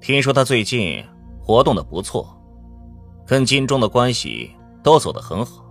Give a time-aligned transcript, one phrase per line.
[0.00, 1.04] 听说他最近
[1.38, 2.34] 活动的不错，
[3.26, 4.50] 跟金钟的关系
[4.82, 5.64] 都走得很好。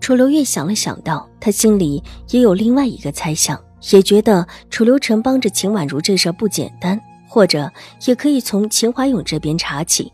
[0.00, 7.70] 楚留月想了想，道：“他心里也有另外一个猜想，也觉得楚留臣帮着秦婉如这事不简单，或者
[8.06, 10.12] 也可以从秦怀勇这边查起。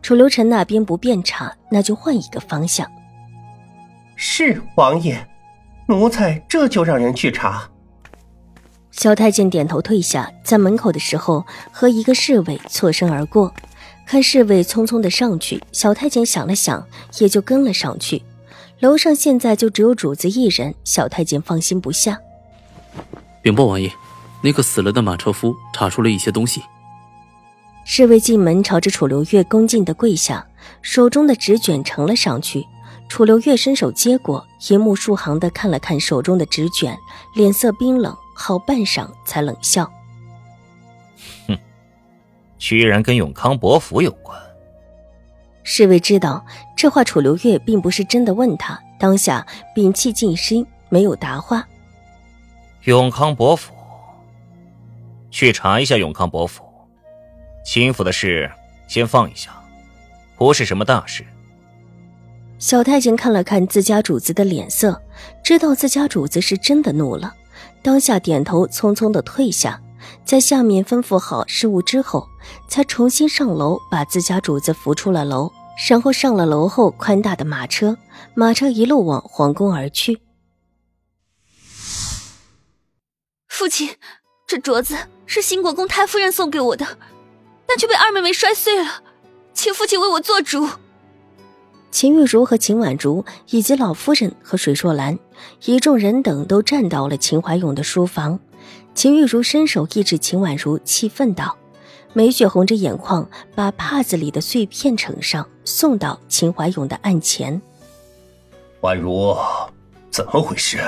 [0.00, 2.90] 楚留臣那边不便查，那就换一个方向。”
[4.16, 5.28] 是王爷，
[5.86, 7.68] 奴才这就让人去查。
[8.96, 13.52] 萧太监点头退下，在门口的时候和一个侍卫错身而过，
[14.06, 16.86] 看侍卫匆匆的上去，小太监想了想，
[17.18, 18.22] 也就跟了上去。
[18.78, 22.18] 楼上现在就只有主子一人，小太监放心不下。
[23.42, 23.92] 禀报王爷，
[24.42, 26.62] 那个死了的马车夫查出了一些东西。
[27.84, 30.46] 侍卫进门，朝着楚留月恭敬的跪下，
[30.82, 32.64] 手中的纸卷呈了上去。
[33.08, 36.96] 楚留月伸手接过，一目数行的看了看手中的纸卷，
[37.34, 38.16] 脸色冰冷。
[38.34, 39.90] 好半晌，才冷笑
[41.48, 41.56] ：“哼，
[42.58, 44.38] 居然跟永康伯府有关。”
[45.62, 46.44] 侍卫知道
[46.76, 51.66] 这话，楚留月并不是真的问他，当下屏气静心，没有答话。
[52.82, 53.72] 永康伯府，
[55.30, 56.62] 去查一下永康伯府。
[57.64, 58.50] 秦府的事
[58.86, 59.50] 先放一下，
[60.36, 61.24] 不是什么大事。
[62.58, 65.00] 小太监看了看自家主子的脸色，
[65.42, 67.34] 知道自家主子是真的怒了。
[67.82, 69.80] 当下点头，匆匆的退下，
[70.24, 72.28] 在下面吩咐好事务之后，
[72.68, 75.52] 才重新上楼，把自家主子扶出了楼。
[75.88, 77.96] 然后上了楼后，宽大的马车，
[78.34, 80.20] 马车一路往皇宫而去。
[83.48, 83.96] 父亲，
[84.46, 86.98] 这镯子是新国公太夫人送给我的，
[87.66, 89.02] 但却被二妹妹摔碎了，
[89.52, 90.68] 请父亲为我做主。
[91.94, 95.16] 秦玉茹和秦婉如以及老夫人和水若兰
[95.64, 98.40] 一众人等都站到了秦怀勇的书房。
[98.96, 101.56] 秦玉茹伸手抑制秦婉如，气愤道
[102.12, 107.62] ：“梅雪红着眼眶，把帕子里的碎片呈上，送到秦怀勇的案前。
[108.80, 109.36] 婉如，
[110.10, 110.80] 怎么回事？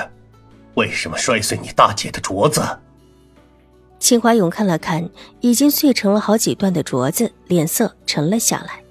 [0.73, 2.61] 为什么摔碎你大姐的镯子？”
[3.97, 8.83] 秦怀勇看了看已经碎成了好几段的镯子，脸色沉了下来。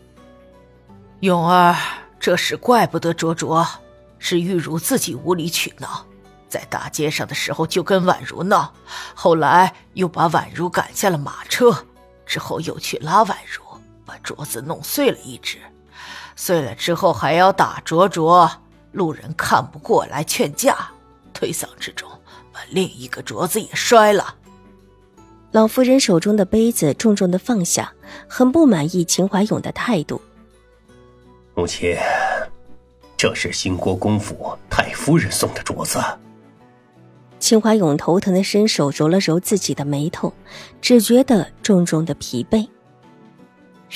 [1.20, 1.76] 勇儿。
[2.18, 3.66] 这事怪不得卓卓，
[4.18, 6.04] 是玉茹自己无理取闹，
[6.48, 8.72] 在大街上的时候就跟婉如闹，
[9.14, 11.84] 后来又把婉如赶下了马车，
[12.24, 13.62] 之后又去拉婉如，
[14.04, 15.58] 把镯子弄碎了一只，
[16.34, 18.50] 碎了之后还要打卓卓，
[18.92, 20.76] 路人看不过来劝架，
[21.32, 22.08] 推搡之中
[22.52, 24.34] 把另一个镯子也摔了。
[25.52, 27.92] 老夫人手中的杯子重重的放下，
[28.28, 30.20] 很不满意秦怀勇的态度。
[31.56, 31.96] 母亲，
[33.16, 35.98] 这是兴国公府太夫人送的镯子。
[37.38, 40.34] 秦怀勇头疼的伸手揉了揉自己的眉头，
[40.82, 42.68] 只觉得重重的疲惫。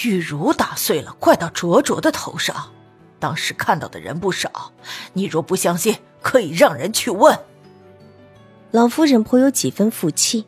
[0.03, 2.73] 玉茹打碎了，怪到卓卓的头上。
[3.19, 4.73] 当时看到的人不少，
[5.13, 7.39] 你若不相信，可以让人去问。
[8.71, 10.47] 老夫人颇有几分负气。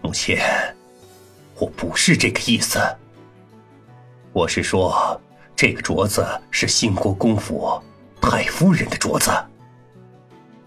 [0.00, 0.38] 母亲，
[1.56, 2.78] 我不是这个意思。
[4.32, 5.20] 我是说。
[5.58, 7.82] 这个镯子是兴国公府
[8.20, 9.28] 太夫人的镯子，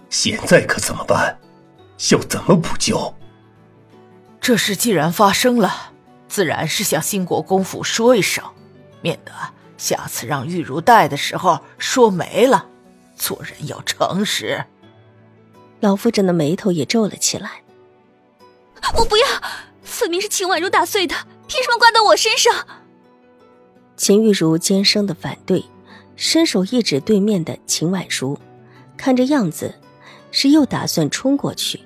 [0.09, 1.39] 现在可怎么办？
[2.11, 3.13] 要怎么补救？
[4.41, 5.93] 这事既然发生了，
[6.27, 8.43] 自然是向兴国公府说一声，
[8.99, 9.31] 免得
[9.77, 12.67] 下次让玉如戴的时候说没了。
[13.15, 14.65] 做人要诚实。
[15.79, 17.61] 老夫人的眉头也皱了起来。
[18.97, 19.25] 我不要，
[19.83, 21.15] 分明是秦婉如打碎的，
[21.47, 22.53] 凭什么怪到我身上？
[24.01, 25.63] 秦玉茹尖声的反对，
[26.15, 28.35] 伸手一指对面的秦婉如，
[28.97, 29.75] 看这样子，
[30.31, 31.81] 是又打算冲过去。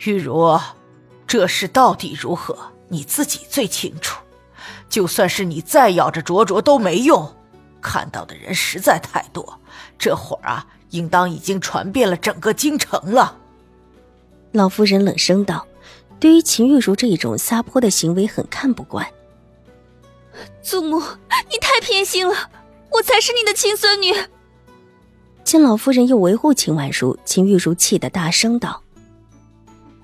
[0.00, 0.60] 玉茹，
[1.26, 2.54] 这事到底如何，
[2.88, 4.20] 你自己最清楚。
[4.90, 7.34] 就算是你再咬着灼灼都没用，
[7.80, 9.58] 看到的人实在太多，
[9.98, 13.38] 这会儿啊，应当已经传遍了整个京城了。
[14.52, 15.66] 老夫人冷声道
[16.20, 19.06] ：“对于秦玉茹这一种撒泼的行为，很看不惯。”
[20.62, 21.00] 祖母，
[21.50, 22.50] 你太偏心了，
[22.92, 24.14] 我才是你的亲孙女。
[25.42, 28.82] 见老夫人又维护秦婉如，秦玉茹气得大声道：“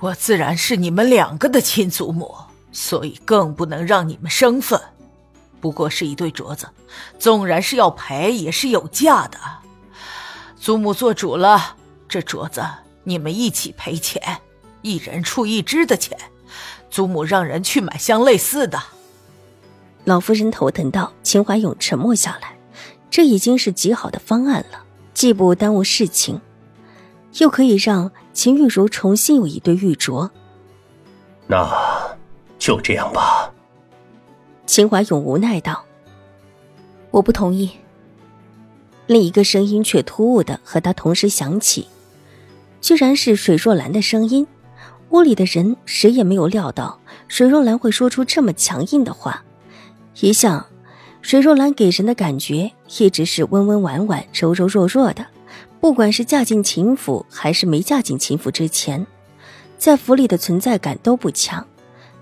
[0.00, 2.34] 我自然是你们两个的亲祖母，
[2.72, 4.80] 所以更不能让你们生分。
[5.60, 6.68] 不过是一对镯子，
[7.18, 9.38] 纵然是要赔，也是有价的。
[10.58, 11.76] 祖母做主了，
[12.08, 12.62] 这镯子
[13.04, 14.40] 你们一起赔钱，
[14.82, 16.18] 一人出一只的钱。
[16.90, 18.82] 祖母让人去买相类似的。
[20.06, 21.12] 老夫人头疼道。
[21.24, 22.56] 秦怀勇沉默下来，
[23.10, 26.40] 这已经是极好的方案了，既不耽误事情，
[27.38, 30.30] 又可以让秦玉茹重新有一对玉镯。
[31.48, 31.68] 那
[32.56, 33.52] 就这样吧。
[34.64, 35.84] 秦怀勇无奈道
[37.10, 37.68] ：“我不同意。”
[39.08, 41.88] 另一个声音却突兀的和他同时响起，
[42.80, 44.46] 居然是水若兰的声音。
[45.10, 49.42] 屋里的人谁也没有料到水若兰会说出这么强硬的话。
[50.20, 50.64] 一向，
[51.22, 55.26] 水若兰给人的感觉一直是温温婉婉、柔柔弱弱的。
[55.80, 59.06] 不管是嫁进秦府，还是没嫁进秦府之前，
[59.78, 61.66] 在府里的存在感都不强。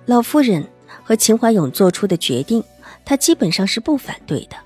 [0.07, 0.65] 老夫人。
[1.07, 2.65] 和秦怀勇做出的决定，
[3.05, 4.57] 他基本上是不反对的，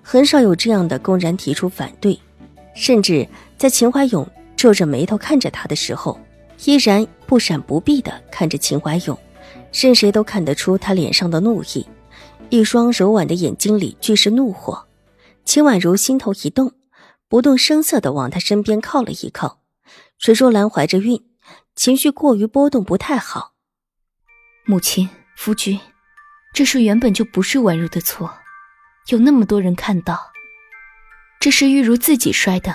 [0.00, 2.18] 很少有这样的公然提出反对，
[2.74, 3.28] 甚至
[3.58, 4.26] 在秦怀勇
[4.56, 6.18] 皱着眉头看着他的时候，
[6.64, 9.18] 依然不闪不避的看着秦怀勇，
[9.74, 11.86] 任谁都看得出他脸上的怒意，
[12.50, 14.86] 一双柔婉的眼睛里俱是怒火。
[15.44, 16.72] 秦婉如心头一动，
[17.28, 19.60] 不动声色的往他身边靠了一靠。
[20.18, 21.24] 水若兰怀着孕，
[21.74, 23.52] 情绪过于波动不太好，
[24.64, 25.08] 母亲。
[25.36, 25.80] 夫君，
[26.54, 28.32] 这事原本就不是婉如的错，
[29.08, 30.30] 有那么多人看到，
[31.40, 32.72] 这是玉如自己摔的。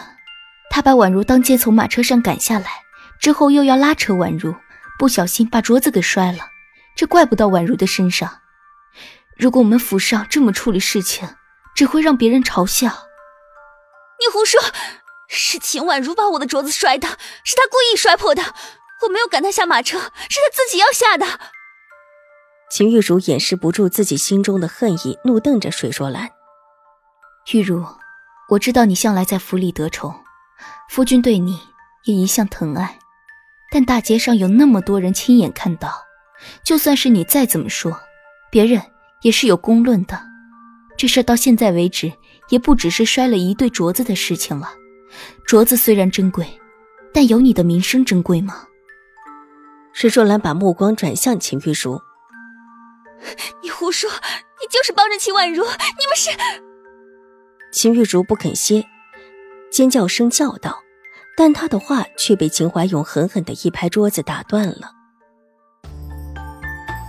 [0.69, 2.67] 她把婉如当街从马车上赶下来，
[3.17, 4.53] 之后又要拉扯婉如，
[4.99, 6.39] 不小心把镯子给摔了，
[6.97, 8.29] 这怪不到婉如的身上。
[9.39, 11.29] 如果我们府上这么处理事情，
[11.73, 13.07] 只会让别人嘲笑。
[14.19, 14.59] 你胡说，
[15.29, 17.07] 是秦婉如把我的镯子摔的，
[17.45, 18.43] 是她故意摔破的，
[19.03, 21.39] 我没有赶她下马车，是她自己要下的。
[22.69, 26.29] 秦玉茹掩饰不住自己心中的恨意，怒瞪着水若兰。
[27.53, 27.85] 玉茹，
[28.49, 30.21] 我知道你向来在府里得宠，
[30.89, 31.57] 夫君对你
[32.03, 32.99] 也一向疼爱，
[33.71, 36.03] 但大街上有那么多人亲眼看到，
[36.61, 38.01] 就算是你再怎么说，
[38.51, 38.81] 别人
[39.21, 40.19] 也是有公论的。
[40.97, 42.11] 这事到现在为止，
[42.49, 44.73] 也不只是摔了一对镯子的事情了。
[45.47, 46.45] 镯子虽然珍贵，
[47.13, 48.65] 但有你的名声珍贵吗？
[49.93, 51.99] 石若兰把目光转向秦玉茹。
[53.63, 54.09] 你胡说！
[54.61, 56.29] 你就是帮着秦婉如，你们是……
[57.71, 58.85] 秦玉茹不肯歇，
[59.71, 60.79] 尖叫声叫道，
[61.37, 64.98] 但她的话却被秦怀勇狠狠的一拍桌子打断了。